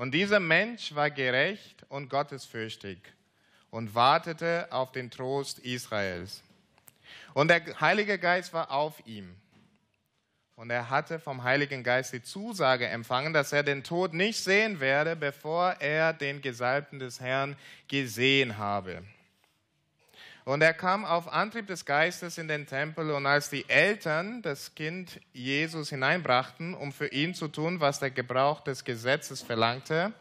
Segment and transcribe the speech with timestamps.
[0.00, 2.96] Und dieser Mensch war gerecht und gottesfürchtig
[3.68, 6.42] und wartete auf den Trost Israels.
[7.34, 9.36] Und der Heilige Geist war auf ihm.
[10.56, 14.80] Und er hatte vom Heiligen Geist die Zusage empfangen, dass er den Tod nicht sehen
[14.80, 17.54] werde, bevor er den Gesalbten des Herrn
[17.86, 19.02] gesehen habe.
[20.44, 24.74] Und er kam auf Antrieb des Geistes in den Tempel und als die Eltern das
[24.74, 30.12] Kind Jesus hineinbrachten, um für ihn zu tun, was der Gebrauch des Gesetzes verlangte,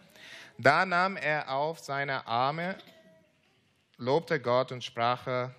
[0.58, 2.76] da nahm er auf seine Arme,
[3.98, 5.50] lobte Gott und sprach,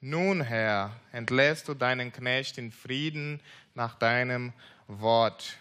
[0.00, 3.40] nun Herr, entlässt du deinen Knecht in Frieden
[3.74, 4.52] nach deinem
[4.88, 5.56] Wort.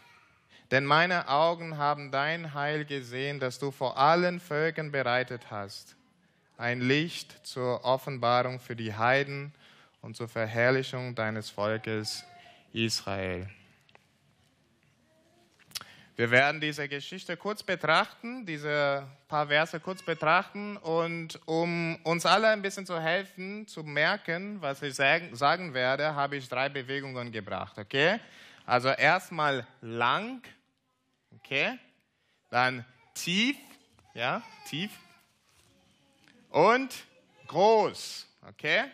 [0.71, 5.95] Denn meine Augen haben dein Heil gesehen, das du vor allen Völkern bereitet hast
[6.61, 9.51] ein Licht zur Offenbarung für die Heiden
[10.01, 12.23] und zur Verherrlichung deines Volkes
[12.71, 13.49] Israel.
[16.15, 22.49] Wir werden diese Geschichte kurz betrachten, diese paar Verse kurz betrachten und um uns alle
[22.49, 27.79] ein bisschen zu helfen, zu merken, was ich sagen werde, habe ich drei Bewegungen gebracht,
[27.79, 28.19] okay?
[28.67, 30.43] Also erstmal lang,
[31.37, 31.79] okay?
[32.51, 33.57] Dann tief,
[34.13, 34.91] ja, tief,
[36.51, 36.93] und
[37.47, 38.27] groß.
[38.47, 38.85] Okay?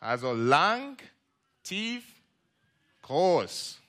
[0.00, 0.98] Also lang,
[1.62, 2.04] tief,
[3.02, 3.80] groß.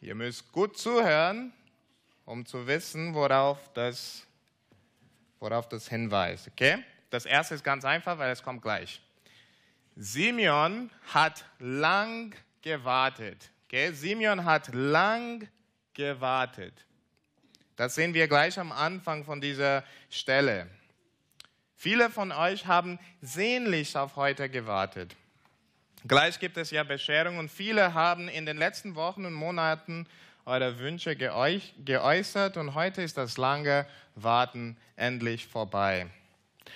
[0.00, 1.52] Ihr müsst gut zuhören,
[2.24, 4.26] um zu wissen, worauf das,
[5.40, 6.48] worauf das hinweist.
[6.48, 6.84] Okay?
[7.10, 9.00] Das erste ist ganz einfach, weil es kommt gleich.
[9.96, 13.50] Simeon hat lang gewartet.
[13.66, 13.92] Okay?
[13.92, 15.48] Simeon hat lang
[15.94, 16.84] gewartet.
[17.76, 20.68] Das sehen wir gleich am Anfang von dieser Stelle.
[21.76, 25.14] Viele von euch haben sehnlich auf heute gewartet.
[26.08, 30.06] Gleich gibt es ja Bescherung und viele haben in den letzten Wochen und Monaten
[30.46, 36.06] eure Wünsche geäußert und heute ist das lange Warten endlich vorbei.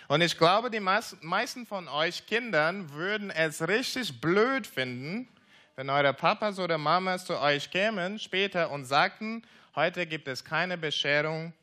[0.09, 5.29] Und ich glaube, die meisten von euch Kindern würden es richtig blöd finden,
[5.77, 9.43] wenn eure Papas oder Mamas zu euch kämen später und sagten,
[9.75, 11.55] heute gibt es keine Bescherung,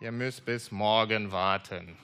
[0.00, 1.96] ihr müsst bis morgen warten.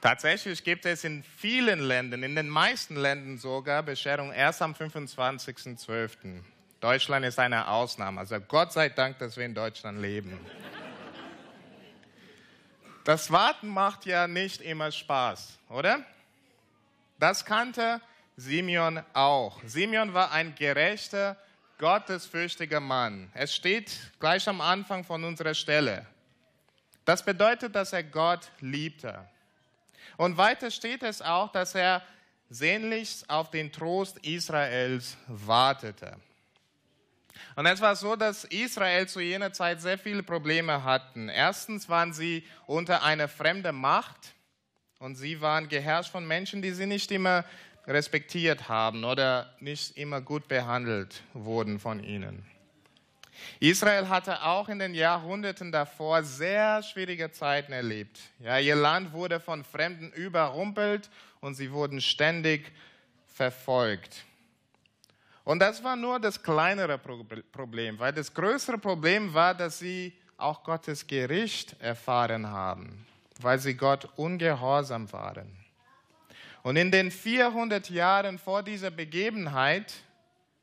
[0.00, 6.42] Tatsächlich gibt es in vielen Ländern, in den meisten Ländern sogar, Bescherung erst am 25.12.
[6.80, 8.20] Deutschland ist eine Ausnahme.
[8.20, 10.40] Also Gott sei Dank, dass wir in Deutschland leben.
[13.04, 16.04] Das Warten macht ja nicht immer Spaß, oder?
[17.18, 18.00] Das kannte
[18.36, 19.60] Simeon auch.
[19.66, 21.36] Simeon war ein gerechter,
[21.76, 23.30] gottesfürchtiger Mann.
[23.34, 26.06] Es steht gleich am Anfang von unserer Stelle.
[27.04, 29.28] Das bedeutet, dass er Gott liebte.
[30.16, 32.02] Und weiter steht es auch, dass er
[32.48, 36.16] sehnlichst auf den Trost Israels wartete.
[37.56, 41.28] Und es war so, dass Israel zu jener Zeit sehr viele Probleme hatten.
[41.28, 44.34] Erstens waren sie unter einer fremden Macht
[44.98, 47.44] und sie waren geherrscht von Menschen, die sie nicht immer
[47.86, 52.44] respektiert haben oder nicht immer gut behandelt wurden von ihnen.
[53.60, 58.18] Israel hatte auch in den Jahrhunderten davor sehr schwierige Zeiten erlebt.
[58.38, 62.72] Ja, ihr Land wurde von Fremden überrumpelt und sie wurden ständig
[63.26, 64.24] verfolgt.
[65.44, 70.62] Und das war nur das kleinere Problem, weil das größere Problem war, dass sie auch
[70.62, 73.06] Gottes Gericht erfahren haben,
[73.40, 75.56] weil sie Gott ungehorsam waren.
[76.62, 79.92] Und in den 400 Jahren vor dieser Begebenheit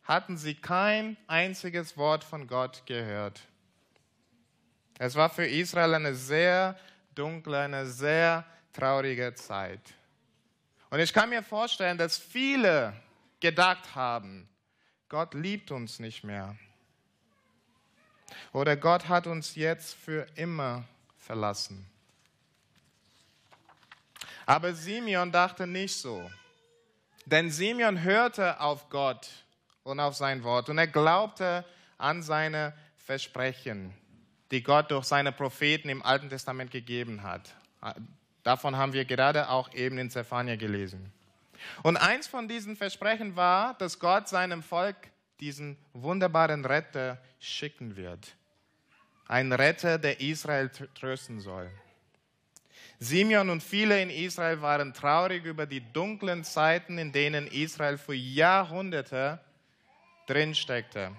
[0.07, 3.41] hatten sie kein einziges Wort von Gott gehört.
[4.97, 6.79] Es war für Israel eine sehr
[7.13, 9.81] dunkle, eine sehr traurige Zeit.
[10.89, 12.93] Und ich kann mir vorstellen, dass viele
[13.41, 14.47] gedacht haben,
[15.09, 16.55] Gott liebt uns nicht mehr.
[18.53, 20.85] Oder Gott hat uns jetzt für immer
[21.17, 21.85] verlassen.
[24.45, 26.31] Aber Simeon dachte nicht so.
[27.25, 29.27] Denn Simeon hörte auf Gott
[29.87, 30.69] und auf sein Wort.
[30.69, 31.65] Und er glaubte
[31.97, 33.93] an seine Versprechen,
[34.51, 37.55] die Gott durch seine Propheten im Alten Testament gegeben hat.
[38.43, 41.11] Davon haben wir gerade auch eben in Zephania gelesen.
[41.83, 44.95] Und eins von diesen Versprechen war, dass Gott seinem Volk
[45.39, 48.35] diesen wunderbaren Retter schicken wird.
[49.27, 51.69] Ein Retter, der Israel trösten soll.
[52.99, 58.15] Simeon und viele in Israel waren traurig über die dunklen Zeiten, in denen Israel für
[58.15, 59.39] Jahrhunderte
[60.27, 61.11] drin steckte.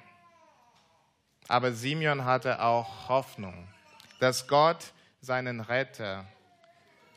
[1.49, 3.67] Aber Simeon hatte auch Hoffnung,
[4.21, 6.27] dass Gott seinen Retter,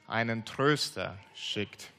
[0.08, 1.92] einen Tröster schickt.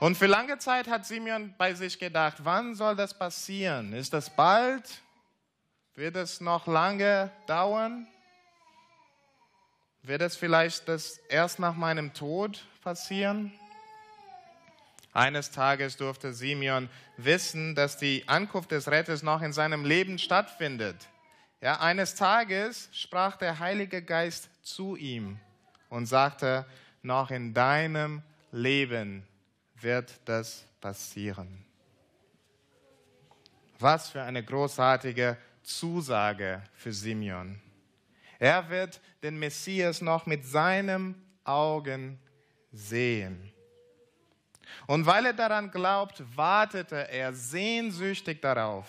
[0.00, 3.92] Und für lange Zeit hat Simeon bei sich gedacht, wann soll das passieren?
[3.92, 5.02] Ist das bald?
[5.94, 8.06] Wird es noch lange dauern?
[10.02, 13.52] Wird es vielleicht das erst nach meinem Tod passieren?
[15.14, 20.96] Eines Tages durfte Simeon wissen, dass die Ankunft des Retters noch in seinem Leben stattfindet.
[21.60, 25.38] Ja, eines Tages sprach der Heilige Geist zu ihm
[25.88, 26.66] und sagte,
[27.02, 29.24] noch in deinem Leben
[29.76, 31.64] wird das passieren.
[33.78, 37.60] Was für eine großartige Zusage für Simeon.
[38.40, 41.14] Er wird den Messias noch mit seinen
[41.44, 42.18] Augen
[42.72, 43.53] sehen.
[44.86, 48.86] Und weil er daran glaubt, wartete er sehnsüchtig darauf,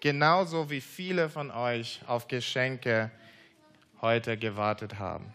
[0.00, 3.10] genauso wie viele von euch auf Geschenke
[4.00, 5.32] heute gewartet haben.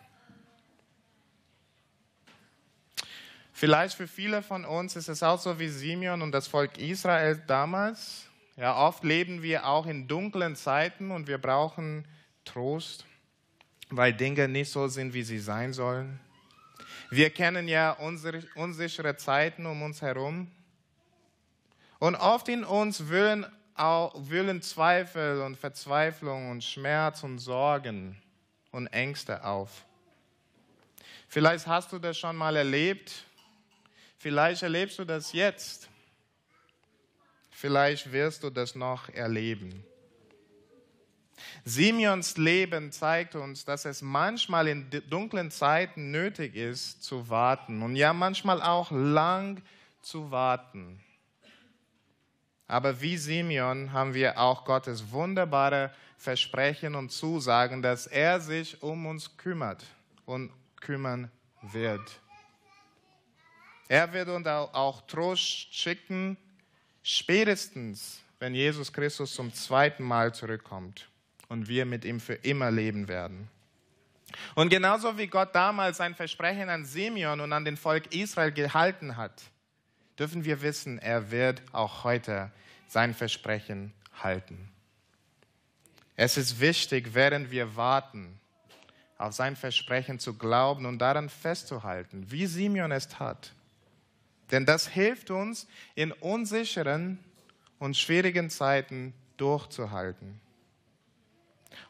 [3.51, 7.41] Vielleicht für viele von uns ist es auch so wie Simeon und das Volk Israel
[7.47, 8.27] damals.
[8.57, 12.05] Ja, oft leben wir auch in dunklen Zeiten und wir brauchen
[12.45, 13.05] Trost,
[13.89, 16.19] weil Dinge nicht so sind, wie sie sein sollen.
[17.15, 20.49] Wir kennen ja unsere unsichere Zeiten um uns herum.
[21.99, 23.45] Und oft in uns wühlen,
[23.75, 28.19] wühlen Zweifel und Verzweiflung und Schmerz und Sorgen
[28.71, 29.85] und Ängste auf.
[31.27, 33.25] Vielleicht hast du das schon mal erlebt.
[34.17, 35.89] Vielleicht erlebst du das jetzt.
[37.51, 39.85] Vielleicht wirst du das noch erleben.
[41.65, 47.95] Simeons Leben zeigt uns, dass es manchmal in dunklen Zeiten nötig ist zu warten und
[47.95, 49.61] ja manchmal auch lang
[50.01, 51.01] zu warten.
[52.67, 59.05] Aber wie Simeon haben wir auch Gottes wunderbare Versprechen und Zusagen, dass er sich um
[59.05, 59.85] uns kümmert
[60.25, 60.51] und
[60.81, 61.31] kümmern
[61.61, 62.19] wird.
[63.87, 66.37] Er wird uns auch Trost schicken
[67.05, 71.09] Spätestens, wenn Jesus Christus zum zweiten Mal zurückkommt
[71.49, 73.49] und wir mit ihm für immer leben werden.
[74.55, 79.17] Und genauso wie Gott damals sein Versprechen an Simeon und an den Volk Israel gehalten
[79.17, 79.43] hat,
[80.17, 82.51] dürfen wir wissen, er wird auch heute
[82.87, 84.69] sein Versprechen halten.
[86.15, 88.39] Es ist wichtig, während wir warten,
[89.17, 93.53] auf sein Versprechen zu glauben und daran festzuhalten, wie Simeon es tat.
[94.51, 97.19] Denn das hilft uns, in unsicheren
[97.79, 100.39] und schwierigen Zeiten durchzuhalten.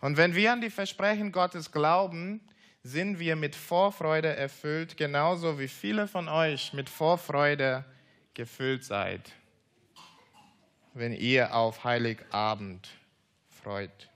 [0.01, 2.41] Und wenn wir an die Versprechen Gottes glauben,
[2.83, 7.85] sind wir mit Vorfreude erfüllt, genauso wie viele von euch mit Vorfreude
[8.33, 9.31] gefüllt seid,
[10.93, 12.89] wenn ihr auf Heiligabend
[13.49, 14.09] freut.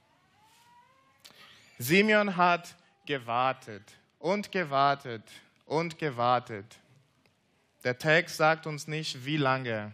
[1.77, 2.75] Simeon hat
[3.05, 3.83] gewartet
[4.19, 5.23] und gewartet
[5.65, 6.77] und gewartet.
[7.83, 9.93] Der Text sagt uns nicht, wie lange,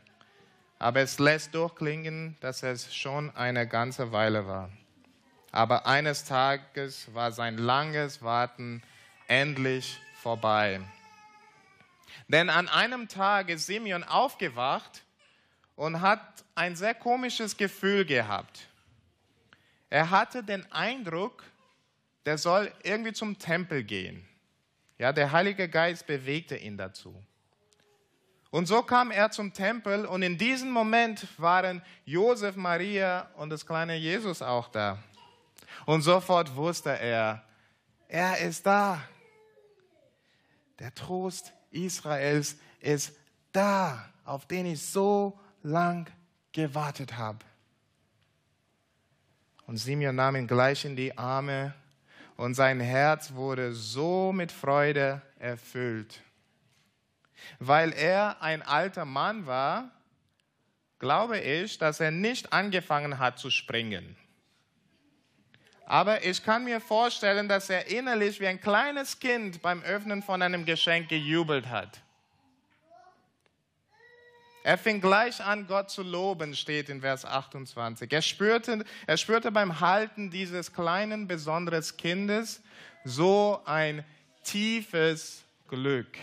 [0.79, 4.71] aber es lässt durchklingen, dass es schon eine ganze Weile war.
[5.53, 8.81] Aber eines Tages war sein langes Warten
[9.27, 10.81] endlich vorbei.
[12.27, 15.03] Denn an einem Tag ist Simeon aufgewacht
[15.75, 18.67] und hat ein sehr komisches Gefühl gehabt.
[19.91, 21.43] Er hatte den Eindruck,
[22.25, 24.27] der soll irgendwie zum Tempel gehen.
[24.97, 27.13] Ja, der Heilige Geist bewegte ihn dazu.
[28.49, 33.67] Und so kam er zum Tempel und in diesem Moment waren Josef, Maria und das
[33.67, 34.97] kleine Jesus auch da.
[35.85, 37.43] Und sofort wusste er,
[38.07, 39.01] er ist da.
[40.79, 43.15] Der Trost Israels ist
[43.51, 46.09] da, auf den ich so lang
[46.51, 47.39] gewartet habe.
[49.65, 51.73] Und Simeon nahm ihn gleich in die Arme
[52.35, 56.21] und sein Herz wurde so mit Freude erfüllt.
[57.59, 59.91] Weil er ein alter Mann war,
[60.99, 64.15] glaube ich, dass er nicht angefangen hat zu springen.
[65.85, 70.41] Aber ich kann mir vorstellen, dass er innerlich wie ein kleines Kind beim Öffnen von
[70.41, 72.01] einem Geschenk gejubelt hat.
[74.63, 78.11] Er fing gleich an, Gott zu loben, steht in Vers 28.
[78.11, 82.61] Er spürte, er spürte beim Halten dieses kleinen, besonderen Kindes
[83.03, 84.05] so ein
[84.43, 86.17] tiefes Glück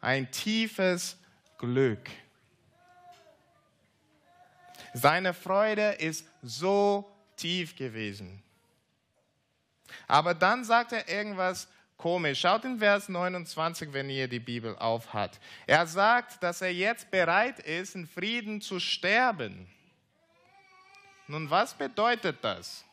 [0.00, 1.16] ein tiefes
[1.58, 2.08] Glück.
[4.94, 8.42] Seine Freude ist so tief gewesen.
[10.06, 12.40] Aber dann sagt er irgendwas komisch.
[12.40, 15.38] Schaut in Vers 29, wenn ihr die Bibel aufhat.
[15.66, 19.66] Er sagt, dass er jetzt bereit ist, in Frieden zu sterben.
[21.26, 22.84] Nun, was bedeutet das?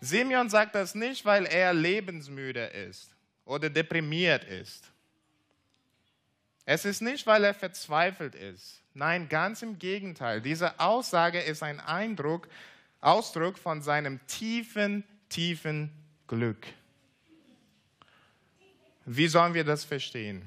[0.00, 3.14] Simeon sagt das nicht, weil er lebensmüde ist
[3.44, 4.90] oder deprimiert ist.
[6.64, 8.81] Es ist nicht, weil er verzweifelt ist.
[8.94, 10.40] Nein, ganz im Gegenteil.
[10.40, 12.48] Diese Aussage ist ein Eindruck,
[13.00, 15.90] Ausdruck von seinem tiefen, tiefen
[16.26, 16.66] Glück.
[19.04, 20.46] Wie sollen wir das verstehen?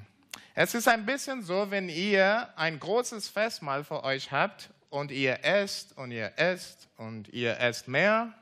[0.54, 5.44] Es ist ein bisschen so, wenn ihr ein großes Festmahl für euch habt und ihr
[5.44, 8.34] esst und ihr esst und ihr esst mehr.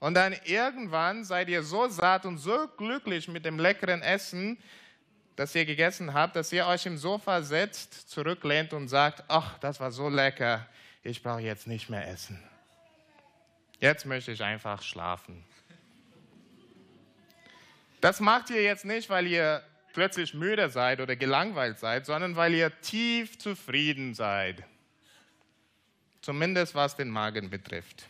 [0.00, 4.58] Und dann irgendwann seid ihr so satt und so glücklich mit dem leckeren Essen,
[5.36, 9.78] das ihr gegessen habt, dass ihr euch im Sofa setzt, zurücklehnt und sagt, ach, das
[9.80, 10.66] war so lecker,
[11.02, 12.42] ich brauche jetzt nicht mehr essen.
[13.78, 15.44] Jetzt möchte ich einfach schlafen.
[18.00, 19.62] Das macht ihr jetzt nicht, weil ihr
[19.92, 24.62] plötzlich müde seid oder gelangweilt seid, sondern weil ihr tief zufrieden seid.
[26.22, 28.04] Zumindest was den Magen betrifft.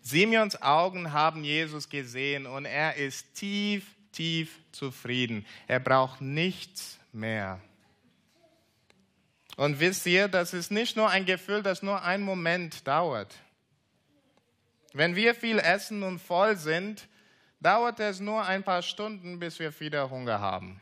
[0.00, 5.46] Simeons Augen haben Jesus gesehen und er ist tief, tief zufrieden.
[5.66, 7.60] Er braucht nichts mehr.
[9.56, 13.34] Und wisst ihr, das ist nicht nur ein Gefühl, das nur einen Moment dauert.
[14.92, 17.08] Wenn wir viel essen und voll sind,
[17.60, 20.80] dauert es nur ein paar Stunden, bis wir wieder Hunger haben.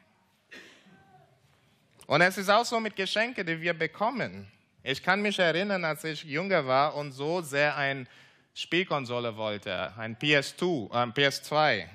[2.06, 4.46] Und es ist auch so mit Geschenken, die wir bekommen.
[4.82, 8.06] Ich kann mich erinnern, als ich jünger war und so sehr eine
[8.54, 11.86] Spielkonsole wollte, ein PS2, äh, PS2.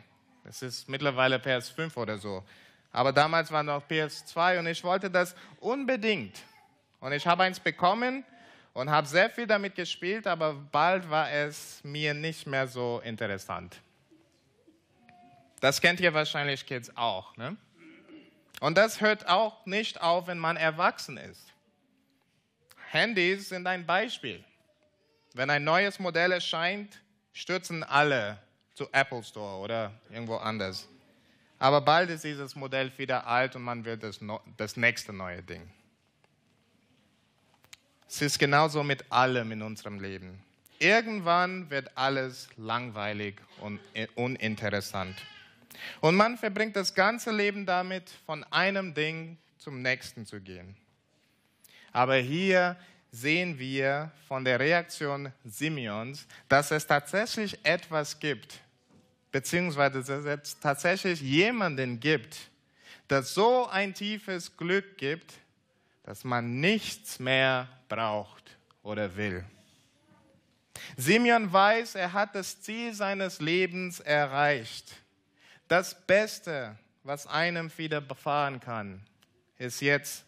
[0.43, 2.43] Das ist mittlerweile PS5 oder so.
[2.91, 6.39] Aber damals war noch PS2 und ich wollte das unbedingt.
[6.99, 8.23] Und ich habe eins bekommen
[8.73, 13.77] und habe sehr viel damit gespielt, aber bald war es mir nicht mehr so interessant.
[15.59, 17.37] Das kennt ihr wahrscheinlich Kids auch.
[17.37, 17.55] Ne?
[18.59, 21.53] Und das hört auch nicht auf, wenn man erwachsen ist.
[22.89, 24.43] Handys sind ein Beispiel.
[25.33, 28.37] Wenn ein neues Modell erscheint, stürzen alle
[28.81, 30.87] zu Apple Store oder irgendwo anders.
[31.59, 34.19] Aber bald ist dieses Modell wieder alt und man will das,
[34.57, 35.69] das nächste neue Ding.
[38.07, 40.43] Es ist genauso mit allem in unserem Leben.
[40.79, 43.79] Irgendwann wird alles langweilig und
[44.15, 45.15] uninteressant.
[45.99, 50.75] Und man verbringt das ganze Leben damit, von einem Ding zum nächsten zu gehen.
[51.93, 52.77] Aber hier
[53.11, 58.59] sehen wir von der Reaktion Simeons, dass es tatsächlich etwas gibt,
[59.31, 62.37] beziehungsweise es tatsächlich jemanden gibt,
[63.07, 65.33] das so ein tiefes Glück gibt,
[66.03, 69.43] dass man nichts mehr braucht oder will.
[70.97, 74.93] Simeon weiß, er hat das Ziel seines Lebens erreicht.
[75.67, 79.01] Das Beste, was einem widerfahren kann,
[79.57, 80.25] ist jetzt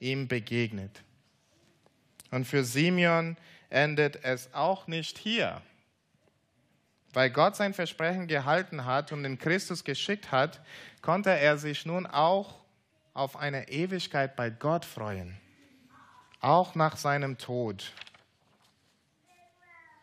[0.00, 1.02] ihm begegnet.
[2.30, 3.36] Und für Simeon
[3.70, 5.62] endet es auch nicht hier.
[7.12, 10.60] Weil Gott sein Versprechen gehalten hat und den Christus geschickt hat,
[11.02, 12.60] konnte er sich nun auch
[13.12, 15.36] auf eine Ewigkeit bei Gott freuen.
[16.40, 17.92] Auch nach seinem Tod.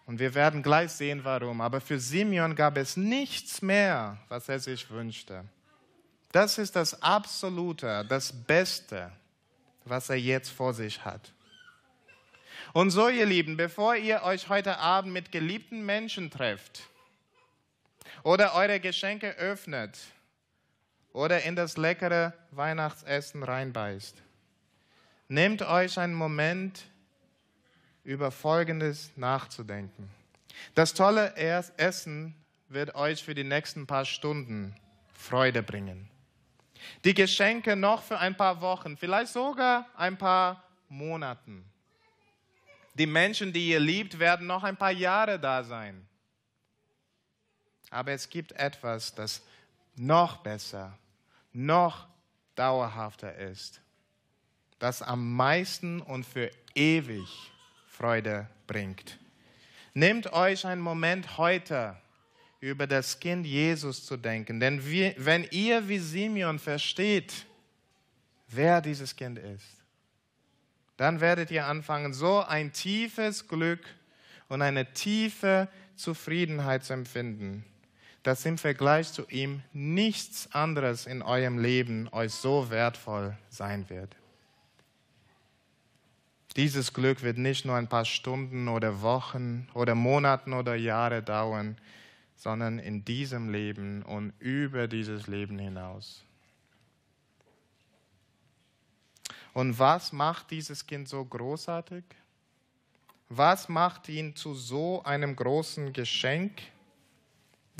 [0.06, 1.62] Und wir werden gleich sehen, warum.
[1.62, 5.46] Aber für Simeon gab es nichts mehr, was er sich wünschte.
[6.32, 9.12] Das ist das Absolute, das Beste,
[9.84, 11.34] was er jetzt vor sich hat.
[12.74, 16.89] Und so, ihr Lieben, bevor ihr euch heute Abend mit geliebten Menschen trefft
[18.24, 19.98] oder eure Geschenke öffnet
[21.14, 24.22] oder in das leckere Weihnachtsessen reinbeißt,
[25.28, 26.84] nehmt euch einen Moment,
[28.04, 30.10] über Folgendes nachzudenken.
[30.74, 32.34] Das tolle Essen
[32.68, 34.76] wird euch für die nächsten paar Stunden
[35.14, 36.10] Freude bringen.
[37.04, 41.66] Die Geschenke noch für ein paar Wochen, vielleicht sogar ein paar Monaten.
[42.96, 46.09] Die Menschen, die ihr liebt, werden noch ein paar Jahre da sein.
[47.90, 49.42] Aber es gibt etwas, das
[49.96, 50.98] noch besser,
[51.54, 52.08] noch
[52.56, 53.82] dauerhafter ist,
[54.80, 57.52] das am meisten und für ewig
[57.88, 59.18] Freude bringt.
[59.94, 61.98] Nehmt euch einen Moment heute,
[62.60, 67.46] über das Kind Jesus zu denken, denn wie, wenn ihr wie Simeon versteht,
[68.50, 69.66] wer dieses Kind ist,
[70.98, 73.86] dann werdet ihr anfangen, so ein tiefes Glück
[74.50, 77.64] und eine tiefe Zufriedenheit zu empfinden,
[78.24, 84.16] dass im Vergleich zu ihm nichts anderes in eurem Leben euch so wertvoll sein wird.
[86.56, 91.78] Dieses Glück wird nicht nur ein paar Stunden oder Wochen oder Monaten oder Jahre dauern,
[92.36, 96.24] sondern in diesem Leben und über dieses Leben hinaus.
[99.54, 102.04] Und was macht dieses Kind so großartig?
[103.30, 106.62] Was macht ihn zu so einem großen Geschenk?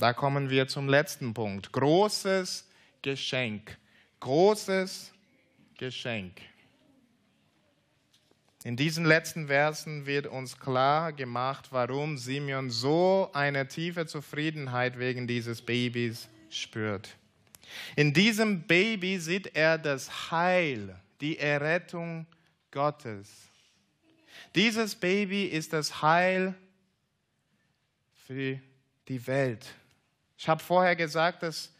[0.00, 1.72] Da kommen wir zum letzten Punkt.
[1.72, 2.66] Großes
[3.02, 3.76] Geschenk.
[4.20, 5.12] Großes
[5.76, 6.40] Geschenk.
[8.64, 15.26] In diesen letzten Versen wird uns klar gemacht, warum Simeon so eine tiefe Zufriedenheit wegen
[15.26, 17.14] dieses Babys spürt.
[17.94, 22.26] In diesem Baby sieht er das Heil, die Errettung
[22.70, 23.30] Gottes.
[24.54, 26.54] Dieses Baby ist das Heil
[28.26, 28.58] für
[29.06, 29.66] die Welt.
[30.40, 31.70] Ich habe vorher gesagt, dass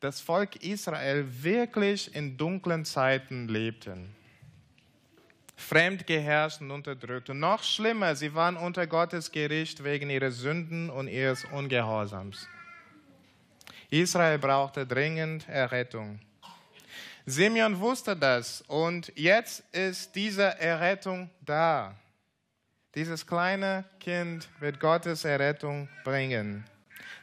[0.00, 4.14] das Volk Israel wirklich in dunklen Zeiten lebten.
[5.56, 7.30] Fremdgeherrscht und unterdrückt.
[7.30, 12.46] Und noch schlimmer, sie waren unter Gottes Gericht wegen ihrer Sünden und ihres Ungehorsams.
[13.88, 16.20] Israel brauchte dringend Errettung.
[17.24, 21.94] Simeon wusste das und jetzt ist diese Errettung da.
[22.94, 26.66] Dieses kleine Kind wird Gottes Errettung bringen.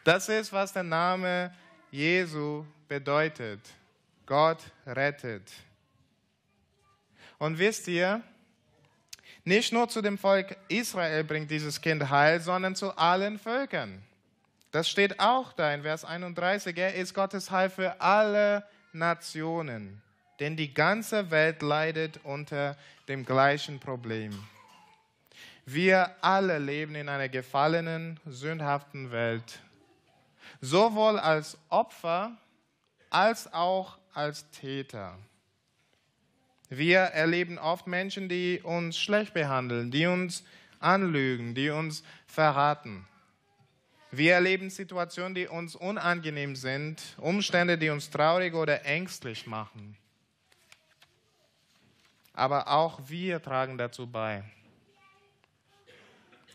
[0.03, 1.53] Das ist, was der Name
[1.91, 3.59] Jesu bedeutet.
[4.25, 5.51] Gott rettet.
[7.37, 8.21] Und wisst ihr,
[9.43, 14.03] nicht nur zu dem Volk Israel bringt dieses Kind Heil, sondern zu allen Völkern.
[14.71, 16.77] Das steht auch da in Vers 31.
[16.77, 18.63] Er ist Gottes Heil für alle
[18.93, 20.01] Nationen,
[20.39, 22.77] denn die ganze Welt leidet unter
[23.07, 24.31] dem gleichen Problem.
[25.65, 29.59] Wir alle leben in einer gefallenen, sündhaften Welt,
[30.61, 32.37] sowohl als Opfer
[33.09, 35.17] als auch als Täter.
[36.69, 40.43] Wir erleben oft Menschen, die uns schlecht behandeln, die uns
[40.79, 43.07] anlügen, die uns verraten.
[44.11, 49.97] Wir erleben Situationen, die uns unangenehm sind, Umstände, die uns traurig oder ängstlich machen.
[52.33, 54.43] Aber auch wir tragen dazu bei.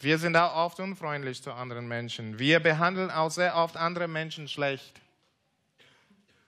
[0.05, 2.39] Wir sind auch oft unfreundlich zu anderen Menschen.
[2.39, 5.01] Wir behandeln auch sehr oft andere Menschen schlecht.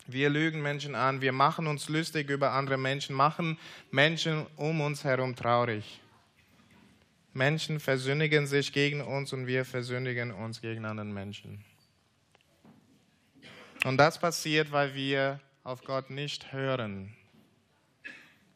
[0.07, 3.59] Wir lügen Menschen an, wir machen uns lustig über andere Menschen, machen
[3.91, 6.03] Menschen um uns herum traurig.
[7.33, 11.65] Menschen versündigen sich gegen uns und wir versündigen uns gegen andere Menschen.
[13.85, 17.17] Und das passiert, weil wir auf Gott nicht hören.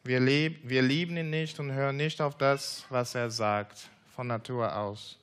[0.05, 3.89] Wir, lieb, wir lieben ihn nicht und hören nicht auf das, was er sagt,
[4.21, 5.19] von Natur aus.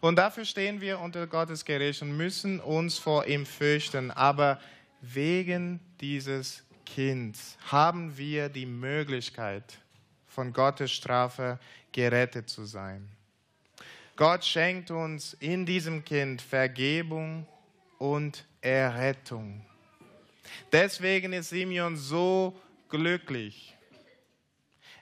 [0.00, 4.12] Und dafür stehen wir unter Gottes Gericht und müssen uns vor ihm fürchten.
[4.12, 4.60] Aber
[5.00, 9.78] wegen dieses Kindes haben wir die Möglichkeit,
[10.28, 11.58] von Gottes Strafe
[11.90, 13.08] gerettet zu sein.
[14.14, 17.48] Gott schenkt uns in diesem Kind Vergebung
[17.98, 19.66] und Errettung.
[20.70, 22.54] Deswegen ist Simeon so
[22.88, 23.76] glücklich.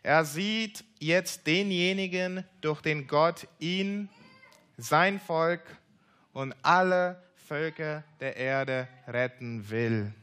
[0.06, 4.08] Er sieht jetzt denjenigen, durch den Gott ihn,
[4.76, 5.62] sein Volk
[6.32, 10.14] und alle Völker der Erde retten will.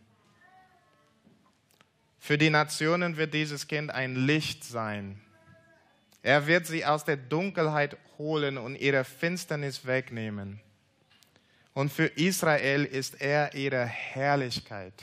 [2.18, 5.20] Für die Nationen wird dieses Kind ein Licht sein.
[6.22, 10.62] Er wird sie aus der Dunkelheit holen und ihre Finsternis wegnehmen.
[11.74, 14.94] Und für Israel ist er ihre Herrlichkeit.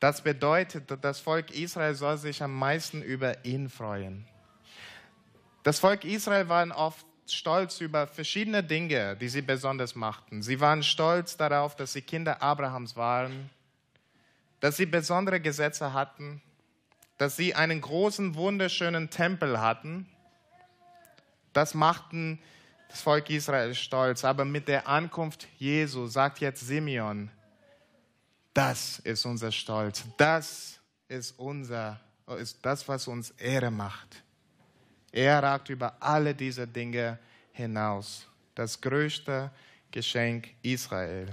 [0.00, 4.26] Das bedeutet, das Volk Israel soll sich am meisten über ihn freuen.
[5.64, 10.42] Das Volk Israel war oft stolz über verschiedene Dinge, die sie besonders machten.
[10.42, 13.50] Sie waren stolz darauf, dass sie Kinder Abrahams waren,
[14.60, 16.40] dass sie besondere Gesetze hatten,
[17.18, 20.06] dass sie einen großen, wunderschönen Tempel hatten.
[21.52, 22.38] Das machten
[22.88, 24.24] das Volk Israel stolz.
[24.24, 27.30] Aber mit der Ankunft Jesu sagt jetzt Simeon,
[28.58, 30.04] das ist unser Stolz.
[30.16, 32.00] Das ist unser,
[32.40, 34.24] ist das, was uns Ehre macht.
[35.12, 37.20] Er ragt über alle diese Dinge
[37.52, 38.26] hinaus.
[38.56, 39.52] Das größte
[39.92, 41.28] Geschenk Israel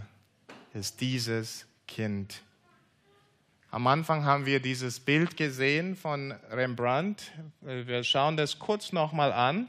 [0.76, 2.44] ist dieses Kind.
[3.72, 7.32] Am Anfang haben wir dieses Bild gesehen von Rembrandt.
[7.62, 9.68] Wir schauen das kurz nochmal an.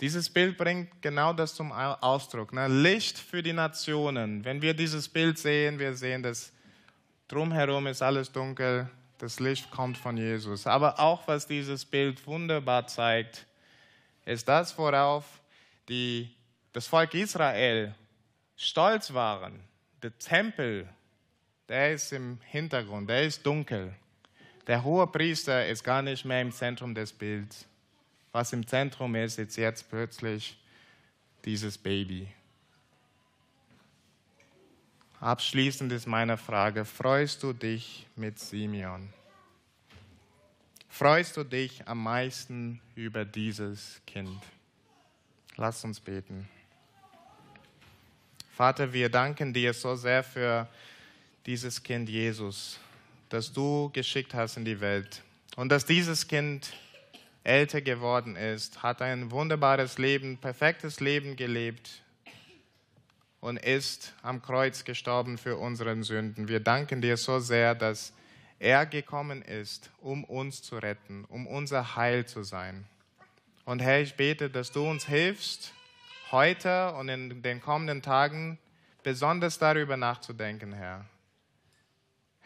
[0.00, 2.52] Dieses Bild bringt genau das zum Ausdruck.
[2.52, 2.68] Ne?
[2.68, 4.44] Licht für die Nationen.
[4.44, 6.52] Wenn wir dieses Bild sehen, wir sehen, dass
[7.26, 10.66] drumherum ist alles dunkel, das Licht kommt von Jesus.
[10.68, 13.46] Aber auch was dieses Bild wunderbar zeigt,
[14.24, 15.24] ist das, worauf
[15.88, 16.30] die,
[16.72, 17.94] das Volk Israel
[18.56, 19.60] stolz waren.
[20.00, 20.88] Der Tempel,
[21.68, 23.92] der ist im Hintergrund, der ist dunkel.
[24.68, 27.66] Der hohe Priester ist gar nicht mehr im Zentrum des Bilds.
[28.32, 30.58] Was im Zentrum ist, ist jetzt plötzlich
[31.44, 32.28] dieses Baby.
[35.20, 39.12] Abschließend ist meine Frage, freust du dich mit Simeon?
[40.88, 44.40] Freust du dich am meisten über dieses Kind?
[45.56, 46.48] Lass uns beten.
[48.54, 50.68] Vater, wir danken dir so sehr für
[51.46, 52.78] dieses Kind Jesus,
[53.28, 55.22] das du geschickt hast in die Welt
[55.56, 56.72] und dass dieses Kind
[57.48, 62.02] älter geworden ist, hat ein wunderbares Leben, perfektes Leben gelebt
[63.40, 66.48] und ist am Kreuz gestorben für unsere Sünden.
[66.48, 68.12] Wir danken dir so sehr, dass
[68.58, 72.84] er gekommen ist, um uns zu retten, um unser Heil zu sein.
[73.64, 75.72] Und Herr, ich bete, dass du uns hilfst,
[76.30, 78.58] heute und in den kommenden Tagen
[79.02, 81.06] besonders darüber nachzudenken, Herr.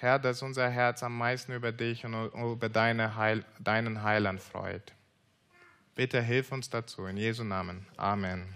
[0.02, 4.92] Herr, dass unser Herz am meisten über dich und über deine Heil, deinen Heiland freut.
[5.94, 7.06] Bitte hilf uns dazu.
[7.06, 7.86] In Jesu Namen.
[7.96, 8.52] Amen.